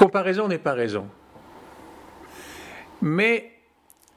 Comparaison 0.00 0.48
n'est 0.48 0.56
pas 0.56 0.72
raison. 0.72 1.06
Mais 3.02 3.52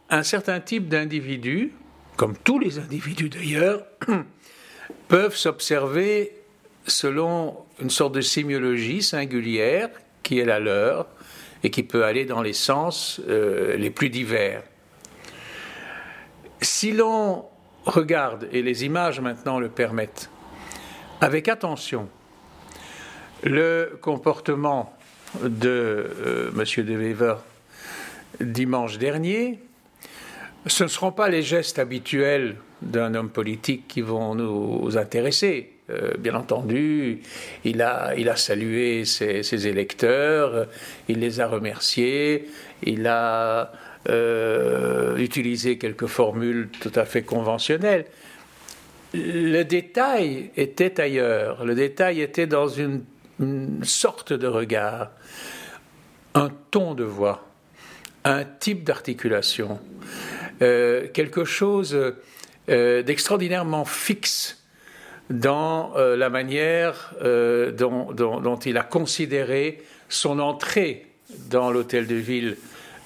un 0.09 0.23
certain 0.23 0.61
type 0.61 0.87
d'individus, 0.87 1.73
comme 2.15 2.37
tous 2.37 2.57
les 2.57 2.79
individus 2.79 3.27
d'ailleurs, 3.27 3.83
peuvent 5.09 5.35
s'observer 5.35 6.37
selon 6.87 7.57
une 7.81 7.89
sorte 7.89 8.15
de 8.15 8.21
sémiologie 8.21 9.03
singulière 9.03 9.89
qui 10.23 10.39
est 10.39 10.45
la 10.45 10.61
leur 10.61 11.05
et 11.63 11.69
qui 11.69 11.83
peut 11.83 12.05
aller 12.05 12.23
dans 12.23 12.41
les 12.41 12.53
sens 12.53 13.19
euh, 13.27 13.75
les 13.75 13.89
plus 13.89 14.09
divers. 14.09 14.63
Si 16.61 16.93
l'on 16.93 17.43
regarde, 17.83 18.47
et 18.53 18.61
les 18.61 18.85
images 18.85 19.19
maintenant 19.19 19.59
le 19.59 19.67
permettent, 19.67 20.29
avec 21.19 21.49
attention, 21.49 22.07
le 23.43 23.99
comportement 24.01 24.93
de 25.41 25.69
euh, 25.69 26.51
M. 26.51 26.85
De 26.85 26.95
Wever 26.95 27.35
dimanche 28.39 28.97
dernier, 28.97 29.59
ce 30.65 30.83
ne 30.83 30.89
seront 30.89 31.11
pas 31.11 31.29
les 31.29 31.41
gestes 31.41 31.79
habituels 31.79 32.55
d'un 32.81 33.15
homme 33.15 33.29
politique 33.29 33.87
qui 33.87 34.01
vont 34.01 34.35
nous 34.35 34.97
intéresser. 34.97 35.73
Euh, 35.89 36.13
bien 36.17 36.35
entendu, 36.35 37.21
il 37.65 37.81
a, 37.81 38.13
il 38.15 38.29
a 38.29 38.37
salué 38.37 39.03
ses, 39.03 39.67
électeurs, 39.67 40.67
il 41.09 41.19
les 41.19 41.41
a 41.41 41.47
remerciés, 41.47 42.47
il 42.83 43.05
a 43.05 43.73
euh, 44.09 45.17
utilisé 45.17 45.77
quelques 45.77 46.05
formules 46.05 46.69
tout 46.79 46.91
à 46.95 47.03
fait 47.03 47.23
conventionnelles. 47.23 48.05
Le 49.13 49.63
détail 49.63 50.51
était 50.55 51.01
ailleurs, 51.01 51.65
le 51.65 51.75
détail 51.75 52.21
était 52.21 52.47
dans 52.47 52.69
une, 52.69 53.03
sorte 53.83 54.33
de 54.33 54.47
regard, 54.47 55.11
un 56.35 56.49
ton 56.71 56.93
de 56.93 57.03
voix, 57.03 57.47
un 58.23 58.43
type 58.45 58.83
d'articulation, 58.83 59.79
euh, 60.61 61.07
quelque 61.13 61.45
chose 61.45 61.97
d'extraordinairement 62.67 63.83
fixe 63.83 64.63
dans 65.29 65.93
euh, 65.95 66.15
la 66.15 66.29
manière 66.29 67.13
euh, 67.23 67.71
dont, 67.71 68.59
il 68.65 68.77
a 68.77 68.83
considéré 68.83 69.81
son 70.09 70.39
entrée 70.39 71.07
dans 71.49 71.71
l'hôtel 71.71 72.07
de 72.07 72.15
ville 72.15 72.57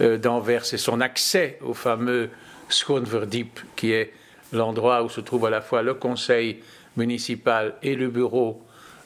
euh, 0.01 0.17
d'Anvers 0.17 0.73
et 0.73 0.77
son 0.77 0.99
accès 1.01 1.59
au 1.61 1.73
fameux 1.73 2.29
Schoonverdiep, 2.69 3.59
qui 3.75 3.91
est 3.91 4.13
l'endroit 4.51 5.03
où 5.03 5.09
se 5.09 5.21
trouve 5.21 5.45
à 5.45 5.49
la 5.49 5.61
fois 5.61 5.81
le 5.81 5.93
conseil 5.93 6.61
municipal 6.95 7.75
et 7.83 7.95
le 7.95 8.09
bureau 8.09 8.61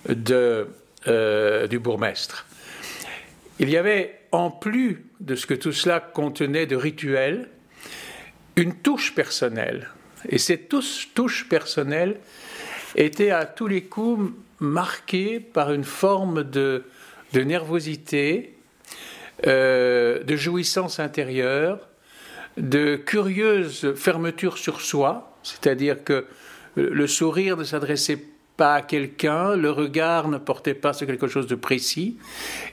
de, 0.08 0.68
du 1.06 1.80
bourgmestre. 1.80 2.46
Il 3.60 3.70
y 3.70 3.78
avait, 3.78 4.20
en 4.32 4.50
plus 4.50 5.06
de 5.20 5.36
ce 5.36 5.46
que 5.46 5.54
tout 5.54 5.72
cela 5.72 6.00
contenait 6.00 6.66
de 6.66 6.76
rituel, 6.76 7.48
une 8.56 8.74
touche 8.76 9.14
personnelle. 9.14 9.90
Et 10.30 10.38
cette 10.38 10.70
touche 10.70 11.48
personnelle 11.48 12.20
était 12.96 13.32
à 13.32 13.46
tous 13.46 13.68
les 13.68 13.84
coups 13.84 14.32
marqué 14.60 15.40
par 15.40 15.72
une 15.72 15.84
forme 15.84 16.44
de, 16.44 16.84
nervosité, 17.34 18.56
euh, 19.48 20.24
de 20.24 20.36
jouissance 20.36 21.00
intérieure, 21.00 21.88
de 22.58 22.96
curieuse 22.96 23.94
fermeture 23.96 24.58
sur 24.58 24.82
soi, 24.82 25.38
c'est-à-dire 25.44 26.04
que 26.04 26.26
le 26.76 27.08
sourire 27.08 27.58
ne 27.58 27.64
s'adressait 27.64 28.20
pas 28.58 28.76
à 28.76 28.82
quelqu'un, 28.82 29.56
le 29.56 29.72
regard 29.72 30.28
ne 30.28 30.38
portait 30.38 30.74
pas 30.74 30.94
sur 30.94 31.08
quelque 31.08 31.28
chose 31.28 31.48
de 31.48 31.56
précis, 31.56 32.18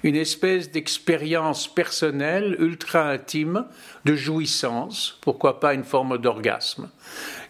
une 0.03 0.17
espèce 0.17 0.71
d'expérience 0.71 1.67
personnelle, 1.73 2.57
ultra 2.59 3.09
intime, 3.09 3.65
de 4.05 4.15
jouissance, 4.15 5.19
pourquoi 5.21 5.61
pas 5.61 5.75
une 5.75 5.85
forme 5.85 6.19
d'orgasme, 6.19 6.91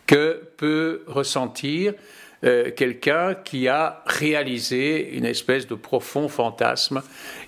que 0.06 0.42
peut 0.56 1.02
ressentir 1.06 1.94
euh, 2.44 2.70
quelqu'un 2.70 3.34
qui 3.34 3.66
a 3.66 4.02
réalisé 4.06 5.16
une 5.16 5.24
espèce 5.24 5.66
de 5.66 5.74
profond 5.74 6.28
fantasme 6.28 7.02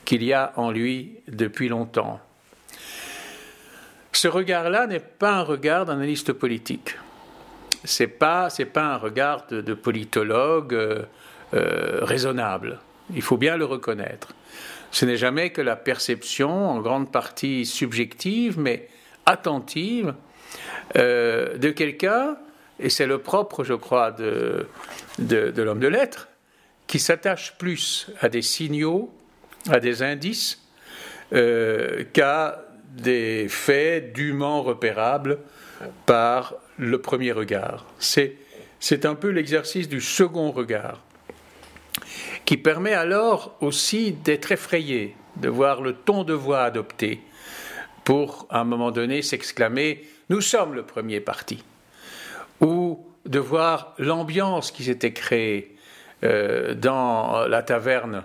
qu'il 0.04 0.24
y 0.24 0.32
a 0.32 0.52
en 0.56 0.72
lui 0.72 1.18
depuis 1.28 1.68
longtemps. 1.68 2.20
Ce 4.12 4.26
regard-là 4.26 4.88
n'est 4.88 4.98
pas 4.98 5.34
un 5.34 5.42
regard 5.42 5.86
d'analyste 5.86 6.32
politique. 6.32 6.96
C'est 7.84 8.06
pas 8.06 8.50
c'est 8.50 8.66
pas 8.66 8.84
un 8.84 8.96
regard 8.96 9.46
de, 9.48 9.74
politologue 9.74 10.74
euh, 10.74 11.02
euh, 11.54 12.00
raisonnable. 12.02 12.78
Il 13.14 13.22
faut 13.22 13.36
bien 13.36 13.56
le 13.56 13.64
reconnaître. 13.64 14.34
Ce 14.92 15.04
n'est 15.04 15.16
jamais 15.16 15.50
que 15.50 15.62
la 15.62 15.76
perception, 15.76 16.70
en 16.70 16.80
grande 16.80 17.10
partie 17.12 17.64
subjective, 17.64 18.58
mais 18.58 18.88
attentive, 19.24 20.14
de 20.94 21.70
quelqu'un 21.70 22.36
et 22.80 22.88
c'est 22.88 23.06
le 23.06 23.18
propre, 23.18 23.62
je 23.62 23.74
crois, 23.74 24.10
de, 24.10 24.66
de, 25.18 25.62
l'homme 25.62 25.80
de 25.80 25.88
lettres, 25.88 26.28
qui 26.86 26.98
s'attache 26.98 27.54
plus 27.58 28.10
à 28.20 28.28
des 28.28 28.42
signaux, 28.42 29.12
à 29.68 29.80
des 29.80 30.02
indices, 30.02 30.62
euh, 31.32 32.04
qu'à 32.12 32.64
des 32.92 33.46
faits 33.48 34.12
dûment 34.12 34.62
repérables 34.62 35.38
par 36.06 36.54
le 36.78 37.00
premier 37.00 37.32
regard. 37.32 37.86
C'est, 37.98 38.36
un 39.04 39.14
peu 39.14 39.28
l'exercice 39.28 39.88
du 39.88 40.00
second 40.00 40.50
regard, 40.50 41.00
qui 42.44 42.56
permet 42.56 42.94
alors 42.94 43.56
aussi 43.60 44.12
d'être 44.12 44.52
effrayé, 44.52 45.14
de 45.36 45.48
voir 45.48 45.82
le 45.82 45.94
ton 45.94 46.24
de 46.24 46.34
voix 46.34 46.62
adopté, 46.62 47.22
pour 48.04 48.46
à 48.50 48.60
un 48.60 48.64
moment 48.64 48.90
donné 48.90 49.22
s'exclamer 49.22 50.02
Nous 50.30 50.40
sommes 50.40 50.74
le 50.74 50.82
premier 50.82 51.20
parti 51.20 51.62
ou 52.60 53.06
de 53.26 53.38
voir 53.38 53.94
l'ambiance 53.98 54.72
qui 54.72 54.84
s'était 54.84 55.12
créée 55.12 55.76
euh, 56.24 56.74
dans 56.74 57.46
la 57.46 57.62
taverne 57.62 58.24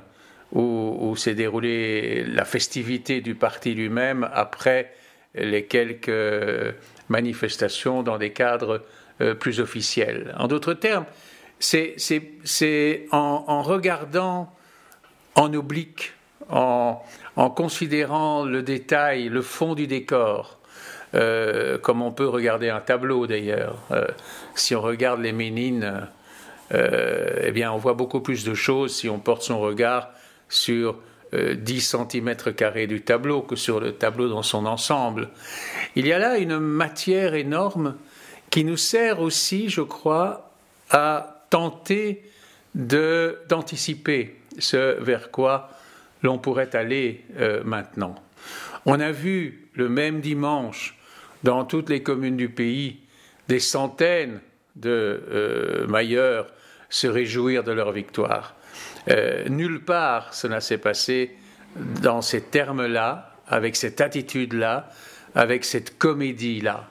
où, 0.51 1.15
s'est 1.17 1.35
déroulée 1.35 2.23
la 2.25 2.45
festivité 2.45 3.21
du 3.21 3.35
parti 3.35 3.73
lui-même 3.73 4.29
après 4.33 4.93
les 5.37 5.65
quelques 5.65 6.75
manifestations 7.09 8.03
dans 8.03 8.17
des 8.17 8.31
cadres 8.31 8.83
euh, 9.21 9.33
plus 9.33 9.59
officiels. 9.59 10.35
En 10.37 10.47
d'autres 10.47 10.73
termes, 10.73 11.05
c'est 11.59 13.05
en, 13.11 13.61
regardant 13.61 14.53
en 15.35 15.53
oblique, 15.53 16.13
en, 16.49 17.01
en, 17.35 17.49
considérant 17.49 18.45
le 18.45 18.61
détail, 18.61 19.29
le 19.29 19.41
fond 19.41 19.73
du 19.73 19.87
décor, 19.87 20.59
euh, 21.13 21.77
comme 21.77 22.01
on 22.01 22.11
peut 22.11 22.27
regarder 22.27 22.69
un 22.69 22.81
tableau 22.81 23.25
d'ailleurs. 23.25 23.77
Euh, 23.91 24.05
si 24.55 24.75
on 24.75 24.81
regarde 24.81 25.21
les 25.21 25.31
ménines, 25.31 26.07
euh, 26.73 27.41
eh 27.43 27.51
bien, 27.51 27.71
on 27.71 27.77
voit 27.77 27.93
beaucoup 27.93 28.21
plus 28.21 28.43
de 28.43 28.53
choses 28.53 28.95
si 28.95 29.07
on 29.07 29.19
porte 29.19 29.43
son 29.43 29.59
regard 29.59 30.09
sur 30.49 30.97
10 31.35 31.81
cm 31.81 32.35
carrés 32.55 32.87
du 32.87 33.01
tableau 33.01 33.41
que 33.41 33.55
sur 33.55 33.79
le 33.79 33.93
tableau 33.93 34.29
dans 34.29 34.43
son 34.43 34.65
ensemble. 34.65 35.29
Il 35.95 36.07
y 36.07 36.13
a 36.13 36.19
là 36.19 36.37
une 36.37 36.59
matière 36.59 37.35
énorme 37.35 37.95
qui 38.49 38.63
nous 38.63 38.77
sert 38.77 39.21
aussi, 39.21 39.69
je 39.69 39.81
crois, 39.81 40.51
à 40.89 41.43
tenter 41.49 42.23
d'anticiper 42.73 44.35
ce 44.59 45.01
vers 45.01 45.31
quoi 45.31 45.69
l'on 46.21 46.37
pourrait 46.37 46.75
aller 46.75 47.23
maintenant. 47.63 48.15
On 48.85 48.99
a 48.99 49.11
vu 49.11 49.69
le 49.73 49.89
même 49.89 50.21
dimanche 50.21 50.97
dans 51.43 51.65
toutes 51.65 51.89
les 51.89 52.03
communes 52.03 52.37
du 52.37 52.49
pays, 52.49 52.99
des 53.47 53.59
centaines 53.59 54.39
de 54.75 55.21
euh, 55.29 56.43
se 56.89 57.07
réjouir 57.07 57.63
de 57.63 57.71
leur 57.71 57.91
victoire. 57.91 58.55
Euh, 59.09 59.47
nulle 59.49 59.83
part 59.83 60.33
cela 60.33 60.61
s'est 60.61 60.77
passé 60.77 61.35
dans 61.75 62.21
ces 62.21 62.41
termes-là, 62.41 63.33
avec 63.47 63.75
cette 63.75 64.01
attitude-là, 64.01 64.89
avec 65.35 65.65
cette 65.65 65.97
comédie-là. 65.97 66.89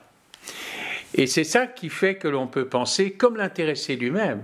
Et 1.15 1.27
c'est 1.27 1.43
ça 1.43 1.65
qui 1.65 1.89
fait 1.89 2.15
que 2.15 2.27
l'on 2.27 2.47
peut 2.47 2.67
penser, 2.67 3.11
comme 3.11 3.37
l'intéressé 3.37 3.95
lui-même, 3.95 4.43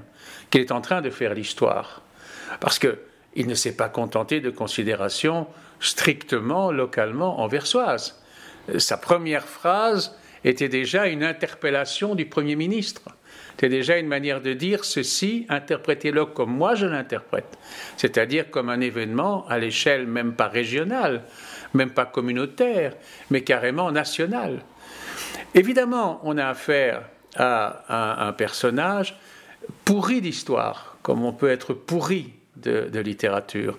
qu'il 0.50 0.62
est 0.62 0.72
en 0.72 0.82
train 0.82 1.02
de 1.02 1.10
faire 1.10 1.34
l'histoire. 1.34 2.02
Parce 2.60 2.80
qu'il 2.80 3.48
ne 3.48 3.54
s'est 3.54 3.76
pas 3.76 3.90
contenté 3.90 4.42
de 4.42 4.50
considérations 4.50 5.48
strictement 5.80 6.72
localement 6.72 7.40
anversoises 7.40 8.22
sa 8.78 8.98
première 8.98 9.46
phrase 9.46 10.16
était 10.44 10.70
déjà 10.70 11.08
une 11.08 11.24
interpellation 11.24 12.16
du 12.16 12.26
Premier 12.26 12.56
ministre. 12.56 13.02
C'était 13.62 13.78
déjà 13.78 14.00
une 14.00 14.08
manière 14.08 14.42
de 14.42 14.54
dire 14.54 14.84
ceci, 14.84 15.46
interprétez-le 15.48 16.26
comme 16.26 16.50
moi 16.50 16.74
je 16.74 16.88
l'interprète, 16.88 17.60
c'est-à-dire 17.96 18.50
comme 18.50 18.70
un 18.70 18.82
événement 18.82 19.48
à 19.50 19.60
l'échelle 19.60 20.08
même 20.08 20.34
pas 20.34 20.48
régionale, 20.48 21.22
même 21.76 21.92
pas 21.92 22.06
communautaire, 22.06 22.96
mais 23.30 23.42
carrément 23.42 23.92
nationale. 23.92 24.64
Évidemment, 25.54 26.20
on 26.24 26.40
a 26.40 26.48
affaire 26.48 27.04
à 27.36 28.26
un, 28.26 28.34
personnage 28.34 29.16
pourri 29.86 30.22
d'histoire, 30.22 30.98
comme 31.04 31.24
on 31.24 31.32
peut 31.32 31.52
être 31.52 31.76
pourri 31.76 32.34
de, 32.56 33.00
littérature. 33.00 33.78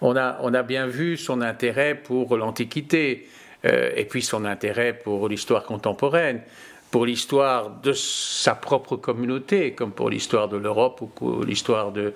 On 0.00 0.16
a, 0.16 0.40
on 0.42 0.52
a, 0.54 0.64
bien 0.64 0.88
vu 0.88 1.16
son 1.16 1.40
intérêt 1.40 1.94
pour 1.94 2.36
l'Antiquité 2.36 3.28
euh, 3.64 3.92
et 3.94 4.06
puis 4.06 4.22
son 4.22 4.44
intérêt 4.44 4.92
pour 4.92 5.28
l'histoire 5.28 5.62
contemporaine, 5.62 6.42
pour 6.90 7.06
l'histoire 7.06 7.70
de 7.70 7.92
sa 7.92 8.54
propre 8.54 8.96
communauté, 8.96 9.72
comme 9.72 9.92
pour 9.92 10.10
l'histoire 10.10 10.48
de 10.48 10.56
l'Europe 10.56 11.00
ou 11.02 11.06
pour 11.06 11.44
l'histoire 11.44 11.92
de, 11.92 12.12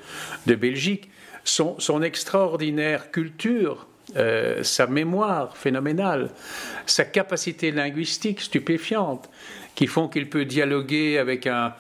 Belgique. 0.47 1.11
Son, 1.45 1.79
son 1.79 2.03
extraordinaire 2.03 3.11
culture 3.11 3.87
euh, 4.17 4.63
sa 4.63 4.87
mémoire 4.87 5.57
phénoménale, 5.57 6.31
sa 6.85 7.07
capacité 7.07 7.71
linguistique 7.71 8.43
stupéfiante, 8.43 9.31
qui 9.75 9.87
font 9.87 10.09
qu'il 10.09 10.29
peut 10.29 10.45
dialoguer 10.45 11.19
avec 11.19 11.47
un, 11.47 11.73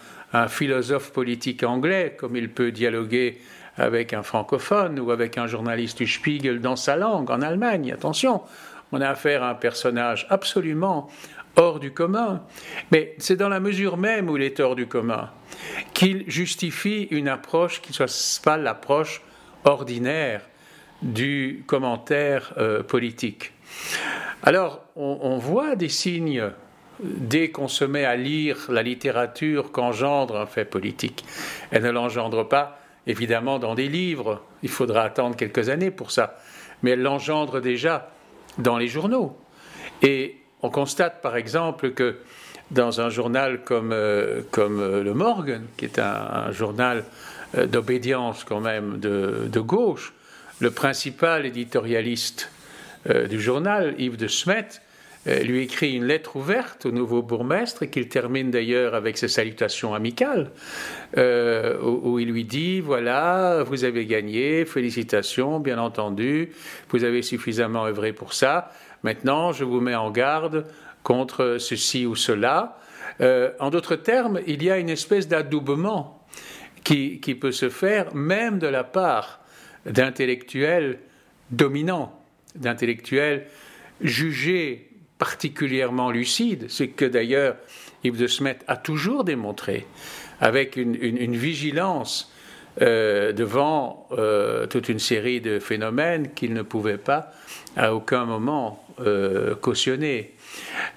philosophe 0.48 1.12
politique 1.12 1.62
anglais, 1.62 2.16
comme 2.18 2.34
il 2.34 2.50
peut 2.50 2.72
dialoguer 2.72 3.38
avec 3.76 4.12
un 4.12 4.24
francophone 4.24 4.98
ou 4.98 5.12
avec 5.12 5.38
un 5.38 5.46
journaliste 5.46 5.98
du 5.98 6.08
Spiegel 6.08 6.60
dans 6.60 6.74
sa 6.74 6.96
langue, 6.96 7.30
en 7.30 7.40
Allemagne. 7.40 7.92
Attention, 7.92 8.40
on 8.90 9.00
a 9.00 9.08
affaire 9.08 9.44
à 9.44 9.50
un 9.50 9.54
personnage 9.54 10.26
absolument 10.30 11.08
hors 11.56 11.80
du 11.80 11.92
commun, 11.92 12.42
mais 12.90 13.14
c'est 13.18 13.36
dans 13.36 13.48
la 13.48 13.60
mesure 13.60 13.96
même 13.96 14.28
où 14.28 14.36
il 14.36 14.42
est 14.42 14.60
hors 14.60 14.74
du 14.74 14.86
commun 14.86 15.30
qu'il 15.92 16.28
justifie 16.28 17.08
une 17.10 17.28
approche 17.28 17.80
qui 17.80 17.90
ne 17.90 18.06
soit 18.06 18.42
pas 18.42 18.56
l'approche 18.56 19.22
ordinaire 19.64 20.42
du 21.02 21.64
commentaire 21.66 22.52
euh, 22.58 22.82
politique. 22.82 23.52
Alors, 24.42 24.82
on, 24.96 25.38
voit 25.38 25.74
des 25.74 25.88
signes 25.88 26.50
dès 27.00 27.50
qu'on 27.50 27.68
se 27.68 27.84
met 27.84 28.04
à 28.04 28.14
lire 28.14 28.66
la 28.68 28.82
littérature 28.82 29.72
qu'engendre 29.72 30.36
un 30.36 30.46
fait 30.46 30.64
politique. 30.64 31.24
Elle 31.70 31.82
ne 31.82 31.90
l'engendre 31.90 32.46
pas, 32.46 32.78
évidemment, 33.06 33.58
dans 33.58 33.74
des 33.74 33.88
livres. 33.88 34.42
Il 34.62 34.68
faudra 34.68 35.02
attendre 35.02 35.34
quelques 35.34 35.70
années 35.70 35.90
pour 35.90 36.10
ça. 36.10 36.38
Mais 36.82 36.90
elle 36.90 37.02
l'engendre 37.02 37.60
déjà 37.60 38.10
dans 38.58 38.76
les 38.76 38.86
journaux. 38.86 39.36
Et 40.02 40.36
on 40.64 40.70
constate, 40.70 41.20
par 41.22 41.36
exemple, 41.36 41.92
que 41.92 42.16
dans 42.70 43.00
un 43.00 43.10
journal 43.10 43.62
comme, 43.62 43.92
euh, 43.92 44.42
euh, 44.58 45.02
Le 45.04 45.14
Morgan, 45.14 45.64
qui 45.76 45.84
est 45.84 45.98
un, 45.98 46.50
journal 46.50 47.04
d'obédience 47.54 48.42
quand 48.42 48.60
même 48.60 48.98
de 48.98 49.60
gauche, 49.60 50.12
le 50.60 50.70
principal 50.70 51.46
éditorialiste 51.46 52.50
euh, 53.10 53.26
du 53.26 53.40
journal, 53.40 53.94
Yves 53.98 54.16
de 54.16 54.28
Smet, 54.28 54.66
euh, 54.66 54.83
lui 55.26 55.62
écrit 55.62 55.94
une 55.94 56.04
lettre 56.04 56.36
ouverte 56.36 56.86
au 56.86 56.90
nouveau 56.90 57.22
bourgmestre, 57.22 57.86
qu'il 57.86 58.08
termine 58.08 58.50
d'ailleurs 58.50 58.94
avec 58.94 59.16
ses 59.16 59.28
salutations 59.28 59.94
amicales, 59.94 60.50
euh, 61.16 61.80
où, 61.80 62.18
il 62.18 62.28
lui 62.28 62.44
dit, 62.44 62.80
voilà, 62.80 63.62
vous 63.62 63.84
avez 63.84 64.06
gagné, 64.06 64.64
félicitations, 64.64 65.60
bien 65.60 65.78
entendu, 65.78 66.50
vous 66.90 67.04
avez 67.04 67.22
suffisamment 67.22 67.86
œuvré 67.86 68.12
pour 68.12 68.34
ça, 68.34 68.70
maintenant 69.02 69.52
je 69.52 69.64
vous 69.64 69.80
mets 69.80 69.94
en 69.94 70.10
garde 70.10 70.66
contre 71.02 71.56
ceci 71.58 72.06
ou 72.06 72.16
cela. 72.16 72.78
en 73.20 73.70
d'autres 73.70 73.96
termes, 73.96 74.40
il 74.46 74.62
y 74.62 74.70
a 74.70 74.78
une 74.78 74.90
espèce 74.90 75.28
d'adoubement 75.28 76.22
qui, 76.82 77.20
qui, 77.20 77.34
peut 77.34 77.52
se 77.52 77.70
faire 77.70 78.14
même 78.14 78.58
de 78.58 78.66
la 78.66 78.84
part 78.84 79.40
d'intellectuels 79.86 80.98
dominants, 81.50 82.20
d'intellectuels 82.56 83.46
jugés 84.00 84.93
particulièrement 85.18 86.10
lucides, 86.10 86.66
ce 86.68 86.84
que 86.84 87.04
d'ailleurs 87.04 87.56
Yves 88.04 88.18
de 88.18 88.26
Smet 88.26 88.58
a 88.68 88.76
toujours 88.76 89.24
démontré, 89.24 89.86
avec 90.40 90.76
une, 90.76 91.36
vigilance 91.36 92.30
euh, 92.82 93.32
devant 93.32 94.08
euh, 94.12 94.66
toute 94.66 94.88
une 94.88 94.98
série 94.98 95.40
de 95.40 95.58
phénomènes 95.58 96.32
qu'il 96.34 96.52
ne 96.52 96.62
pouvait 96.62 96.98
pas 96.98 97.30
à 97.76 97.94
aucun 97.94 98.24
moment 98.24 98.84
euh, 99.00 99.54
cautionner. 99.54 100.34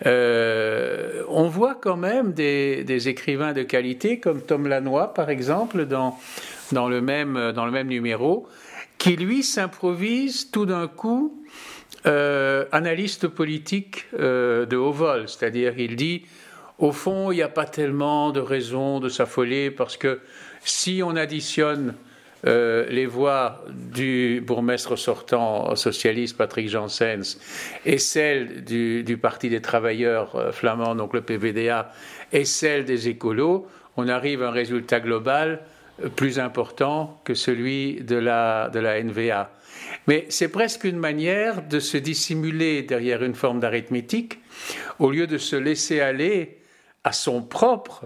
on 0.05 1.47
voit 1.47 1.75
quand 1.75 1.97
même 1.97 2.33
des, 2.33 2.83
des, 2.83 3.07
écrivains 3.09 3.53
de 3.53 3.63
qualité 3.63 4.19
comme 4.19 4.41
Tom 4.41 4.67
Lanois, 4.67 5.13
par 5.13 5.29
exemple, 5.29 5.85
dans 5.85 6.89
le 6.89 7.01
même 7.01 7.87
numéro, 7.87 8.47
qui 8.97 9.15
lui 9.15 9.43
s'improvise 9.43 10.49
tout 10.51 10.65
d'un 10.65 10.87
coup 10.87 11.43
euh, 12.05 12.65
analyste 12.71 13.27
politique 13.27 14.05
euh, 14.19 14.65
de 14.65 14.77
haut 14.77 14.91
vol, 14.91 15.27
c'est-à-dire 15.27 15.77
il 15.77 15.95
dit 15.95 16.25
au 16.77 16.91
fond 16.91 17.31
il 17.31 17.35
n'y 17.35 17.41
a 17.41 17.49
pas 17.49 17.65
tellement 17.65 18.31
de 18.31 18.39
raison 18.39 18.99
de 18.99 19.09
s'affoler 19.09 19.71
parce 19.71 19.97
que 19.97 20.19
si 20.63 21.01
on 21.03 21.15
additionne 21.15 21.95
euh, 22.45 22.85
les 22.89 23.07
voix 23.07 23.65
du 23.69 24.43
bourgmestre 24.45 24.97
sortant 24.97 25.75
socialiste 25.75 26.37
Patrick 26.37 26.69
Janssens 26.69 27.39
et 27.85 27.97
celles 27.97 28.63
du, 28.63 29.17
Parti 29.19 29.49
des 29.49 29.61
travailleurs 29.61 30.53
flamands, 30.53 30.95
donc 30.95 31.13
le 31.13 31.21
PVDA, 31.21 31.91
et 32.31 32.45
celles 32.45 32.85
des 32.85 33.09
écolos, 33.09 33.67
on 33.97 34.07
arrive 34.07 34.43
à 34.43 34.49
un 34.49 34.51
résultat 34.51 34.99
global 34.99 35.61
plus 36.15 36.39
important 36.39 37.19
que 37.23 37.33
celui 37.33 38.01
de 38.01 38.15
la, 38.15 38.69
NVA. 39.03 39.51
Mais 40.07 40.25
c'est 40.29 40.49
presque 40.49 40.83
une 40.83 40.97
manière 40.97 41.67
de 41.67 41.79
se 41.79 41.97
dissimuler 41.97 42.83
derrière 42.83 43.23
une 43.23 43.35
forme 43.35 43.59
d'arithmétique 43.59 44.39
au 44.99 45.11
lieu 45.11 45.27
de 45.27 45.37
se 45.37 45.55
laisser 45.55 45.99
aller 45.99 46.59
à 47.03 47.11
son 47.11 47.41
propre 47.41 48.05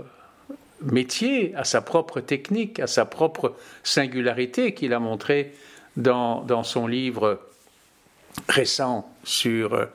métier, 0.81 1.53
à 1.55 1.63
sa 1.63 1.81
propre 1.81 2.19
technique, 2.21 2.79
à 2.79 2.87
sa 2.87 3.05
propre 3.05 3.55
singularité 3.83 4.73
qu'il 4.73 4.93
a 4.93 4.99
montré 4.99 5.53
dans, 5.97 6.63
son 6.63 6.87
livre 6.87 7.39
récent 8.47 9.13
sur 9.23 9.73
euh, 9.73 9.85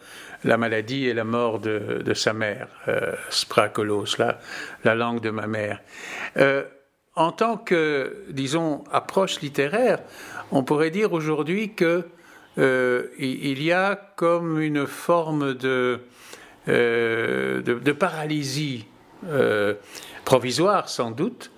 la 0.45 0.57
maladie 0.57 1.07
et 1.07 1.15
la 1.15 1.25
mort 1.25 1.59
de, 1.59 2.13
sa 2.15 2.33
mère, 2.33 2.69
euh, 2.89 3.15
Spracolos, 3.31 4.19
la, 4.19 4.39
la, 4.85 4.95
langue 4.95 5.21
de 5.21 5.31
ma 5.31 5.47
mère. 5.47 5.81
Euh, 6.37 6.65
en 7.17 7.33
tant 7.33 7.57
que, 7.57 8.25
disons, 8.29 8.85
approche 8.93 9.41
littéraire, 9.41 10.01
on 10.53 10.63
pourrait 10.63 10.91
dire 10.91 11.13
aujourd'hui 11.15 11.73
que 11.73 12.05
euh, 12.59 13.09
il 13.19 13.63
y 13.63 13.73
a 13.73 13.97
comme 14.17 14.61
une 14.61 14.87
forme 14.87 15.55
de, 15.55 16.01
euh, 16.69 17.95
paralysie 17.99 18.87
euh, 19.27 19.75
provisoire, 20.25 20.89
sans 20.89 21.11
doute, 21.11 21.51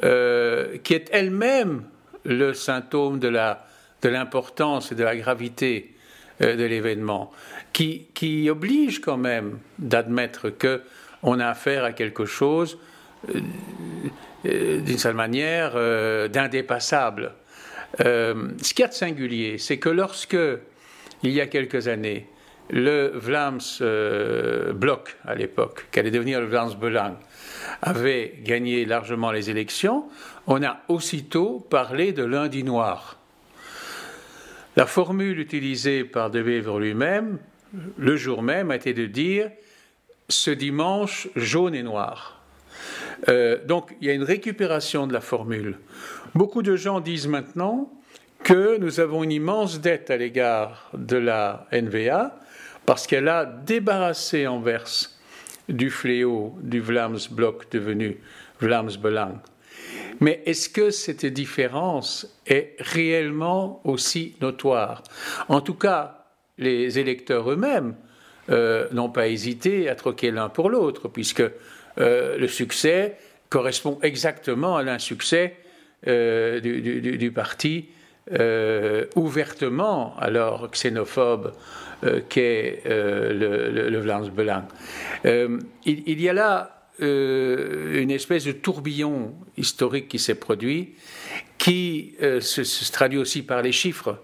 qui 0.00 0.94
est 0.94 1.10
elle-même 1.12 1.84
le 2.24 2.54
symptôme 2.54 3.18
de 3.18 3.28
la 3.28 3.66
l'importance 4.02 4.92
et 4.92 4.94
de 4.94 5.04
la 5.04 5.14
gravité 5.14 5.94
de 6.40 6.64
l'événement, 6.64 7.30
qui, 7.74 8.48
oblige 8.48 9.02
quand 9.02 9.18
même 9.18 9.58
d'admettre 9.78 10.48
que 10.48 10.80
on 11.22 11.38
a 11.38 11.48
affaire 11.48 11.84
à 11.84 11.92
quelque 11.92 12.24
chose 12.24 12.78
d'une 14.44 14.98
certaine 14.98 15.16
manière, 15.16 15.72
euh, 15.74 16.28
d'indépassable. 16.28 17.32
Euh, 18.00 18.48
ce 18.62 18.74
qu'il 18.74 18.84
y 18.84 18.88
de 18.88 18.94
singulier, 18.94 19.58
c'est 19.58 19.78
que 19.78 19.88
lorsque, 19.88 20.36
il 21.22 21.30
y 21.30 21.40
a 21.40 21.46
quelques 21.46 21.88
années, 21.88 22.26
le 22.70 23.10
Vlaams 23.14 23.60
Bloc, 24.74 25.16
à 25.26 25.34
l'époque, 25.34 25.86
qui 25.90 25.98
allait 25.98 26.12
devenir 26.12 26.40
le 26.40 26.46
Vlaams 26.46 26.74
Belang, 26.80 27.16
avait 27.82 28.34
gagné 28.44 28.84
largement 28.84 29.32
les 29.32 29.50
élections, 29.50 30.04
on 30.46 30.62
a 30.62 30.80
aussitôt 30.88 31.58
parlé 31.58 32.12
de 32.12 32.22
lundi 32.22 32.62
noir. 32.62 33.18
La 34.76 34.86
formule 34.86 35.40
utilisée 35.40 36.04
par 36.04 36.30
De 36.30 36.40
Wever 36.40 36.78
lui-même, 36.78 37.38
le 37.98 38.16
jour 38.16 38.42
même, 38.42 38.70
a 38.70 38.76
été 38.76 38.94
de 38.94 39.06
dire 39.06 39.50
ce 40.28 40.50
dimanche 40.50 41.28
jaune 41.34 41.74
et 41.74 41.82
noir. 41.82 42.39
Euh, 43.28 43.58
donc 43.66 43.96
il 44.00 44.06
y 44.06 44.10
a 44.10 44.14
une 44.14 44.22
récupération 44.22 45.06
de 45.06 45.12
la 45.12 45.20
formule. 45.20 45.78
Beaucoup 46.34 46.62
de 46.62 46.76
gens 46.76 47.00
disent 47.00 47.28
maintenant 47.28 47.90
que 48.42 48.78
nous 48.78 49.00
avons 49.00 49.22
une 49.22 49.32
immense 49.32 49.80
dette 49.80 50.10
à 50.10 50.16
l'égard 50.16 50.90
de 50.94 51.16
la 51.16 51.66
NVA 51.72 52.38
parce 52.86 53.06
qu'elle 53.06 53.28
a 53.28 53.44
débarrassé 53.44 54.46
Anvers 54.46 55.10
du 55.68 55.90
fléau 55.90 56.54
du 56.62 56.80
Vlaams 56.80 57.18
Bloc 57.30 57.70
devenu 57.70 58.18
Vlaams 58.60 58.96
Belang. 59.00 59.38
Mais 60.20 60.42
est-ce 60.44 60.68
que 60.68 60.90
cette 60.90 61.26
différence 61.26 62.40
est 62.46 62.76
réellement 62.78 63.80
aussi 63.84 64.36
notoire? 64.40 65.02
En 65.48 65.60
tout 65.60 65.74
cas, 65.74 66.26
les 66.58 66.98
électeurs 66.98 67.50
eux-mêmes 67.50 67.94
euh, 68.50 68.88
n'ont 68.92 69.10
pas 69.10 69.28
hésité 69.28 69.88
à 69.88 69.94
troquer 69.94 70.30
l'un 70.30 70.48
pour 70.48 70.68
l'autre, 70.68 71.08
puisque 71.08 71.42
euh, 71.98 72.38
le 72.38 72.48
succès 72.48 73.16
correspond 73.48 73.98
exactement 74.02 74.76
à 74.76 74.82
l'insuccès 74.82 75.56
euh, 76.06 76.60
du, 76.60 77.32
parti 77.32 77.88
euh, 78.32 79.06
ouvertement 79.16 80.16
alors 80.18 80.70
xénophobe 80.70 81.52
qu'est 82.28 82.82
le, 82.86 83.90
le, 83.90 83.98
Vlaams 83.98 84.30
Belang. 84.30 84.64
Il, 85.24 86.20
y 86.20 86.28
a 86.28 86.32
là 86.32 86.86
une 87.00 88.10
espèce 88.10 88.44
de 88.44 88.52
tourbillon 88.52 89.34
historique 89.58 90.08
qui 90.08 90.18
s'est 90.18 90.36
produit, 90.36 90.94
qui 91.58 92.14
se, 92.18 92.92
traduit 92.92 93.18
aussi 93.18 93.42
par 93.42 93.60
les 93.60 93.72
chiffres. 93.72 94.16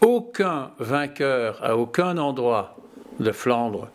Aucun 0.00 0.72
vainqueur 0.80 1.62
à 1.62 1.76
aucun 1.76 2.18
endroit 2.18 2.76
de 3.20 3.30
Flandre 3.30 3.88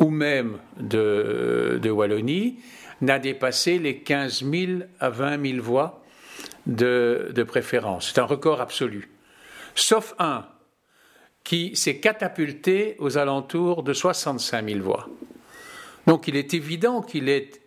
ou 0.00 0.10
même 0.10 0.58
de, 0.78 1.90
Wallonie 1.90 2.58
n'a 3.00 3.18
dépassé 3.18 3.78
les 3.78 3.98
15 3.98 4.44
000 4.50 4.72
à 5.00 5.10
20 5.10 5.52
000 5.52 5.62
voix 5.62 6.02
de, 6.66 7.30
de 7.34 7.42
préférence. 7.42 8.12
C'est 8.12 8.20
un 8.20 8.24
record 8.24 8.60
absolu. 8.60 9.10
Sauf 9.74 10.14
un 10.18 10.46
qui 11.44 11.76
s'est 11.76 11.98
catapulté 11.98 12.96
aux 12.98 13.18
alentours 13.18 13.82
de 13.82 13.92
65 13.92 14.68
000 14.68 14.80
voix. 14.80 15.08
Donc 16.06 16.26
il 16.28 16.36
est 16.36 16.54
évident 16.54 17.02
qu'il 17.02 17.28
est 17.28 17.60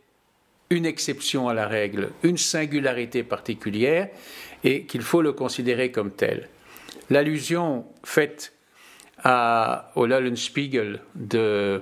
une 0.69 0.85
exception 0.85 1.47
à 1.47 1.53
la 1.53 1.67
règle, 1.67 2.09
une 2.23 2.37
singularité 2.37 3.23
particulière, 3.23 4.09
et 4.63 4.85
qu'il 4.85 5.01
faut 5.01 5.21
le 5.21 5.33
considérer 5.33 5.91
comme 5.91 6.11
tel. 6.11 6.49
L'allusion 7.09 7.85
faite 8.03 8.53
au 9.25 10.05
Lallenspiegel 10.05 11.01
de, 11.15 11.81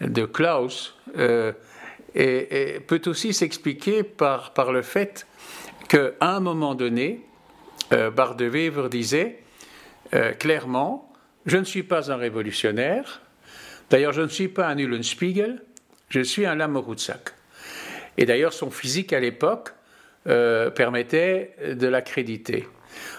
de 0.00 0.24
Klaus 0.24 0.96
euh, 1.16 1.52
peut 2.14 3.02
aussi 3.06 3.32
s'expliquer 3.32 4.02
par, 4.02 4.52
par 4.52 4.72
le 4.72 4.82
fait 4.82 5.26
qu'à 5.88 6.12
un 6.20 6.40
moment 6.40 6.74
donné, 6.74 7.24
euh, 7.92 8.10
Wever 8.10 8.88
disait 8.88 9.40
euh, 10.14 10.32
clairement 10.32 11.12
Je 11.46 11.56
ne 11.56 11.64
suis 11.64 11.82
pas 11.82 12.12
un 12.12 12.16
révolutionnaire, 12.16 13.22
d'ailleurs 13.90 14.12
je 14.12 14.22
ne 14.22 14.28
suis 14.28 14.48
pas 14.48 14.68
un 14.68 14.78
Ullenspiegel, 14.78 15.62
je 16.08 16.20
suis 16.20 16.46
un 16.46 16.54
Lamorutsak. 16.54 17.34
Et 18.18 18.26
d'ailleurs 18.26 18.52
son 18.52 18.70
physique 18.70 19.12
à 19.12 19.20
l'époque 19.20 19.70
euh, 20.26 20.70
permettait 20.70 21.56
de 21.74 21.88
l'accréditer. 21.88 22.68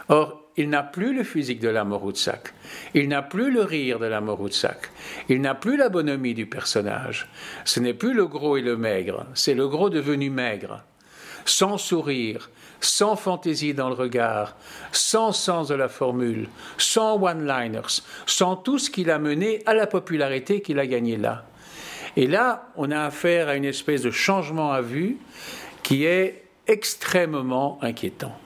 Or, 0.08 0.40
il 0.58 0.70
n'a 0.70 0.84
plus 0.84 1.13
le 1.13 1.24
physique 1.24 1.60
de 1.60 1.70
la 1.70 1.84
Morutsak, 1.84 2.53
il 2.93 3.08
n'a 3.08 3.22
plus 3.22 3.51
le 3.51 3.62
rire 3.62 4.00
de 4.00 4.05
la 4.05 4.22
Morutsak, 4.22 4.91
il 5.29 5.41
n'a 5.41 5.55
plus 5.55 5.77
la 5.77 5.89
bonhomie 5.89 6.34
du 6.34 6.46
personnage. 6.46 7.29
Ce 7.65 7.79
n'est 7.79 7.93
plus 7.93 8.13
le 8.13 8.27
gros 8.27 8.58
et 8.58 8.62
le 8.62 8.77
maigre, 8.77 9.25
c'est 9.34 9.53
le 9.53 9.67
gros 9.67 9.89
devenu 9.89 10.29
maigre, 10.29 10.84
sans 11.46 11.77
sourire, 11.77 12.50
sans 12.81 13.15
fantaisie 13.15 13.74
dans 13.74 13.89
le 13.89 13.96
regard, 13.96 14.55
sans 14.91 15.31
sens 15.31 15.67
de 15.67 15.75
la 15.75 15.88
formule, 15.88 16.50
sans 16.77 17.22
one-liners, 17.22 18.01
sans 18.25 18.55
tout 18.55 18.79
ce 18.79 18.89
qui 18.89 19.03
l'a 19.03 19.20
mené 19.20 19.62
à 19.65 19.74
la 19.74 19.88
popularité 19.88 20.62
qu'il 20.62 20.79
a 20.79 20.88
gagnée 20.88 21.17
là. 21.17 21.46
Et 22.17 22.27
là, 22.27 22.70
on 22.75 22.91
a 22.91 23.03
affaire 23.03 23.48
à 23.48 23.55
une 23.55 23.65
espèce 23.65 24.01
de 24.01 24.12
changement 24.12 24.72
à 24.72 24.81
vue 24.81 25.17
qui 25.84 26.03
est 26.05 26.43
extrêmement 26.67 27.79
inquiétant. 27.81 28.38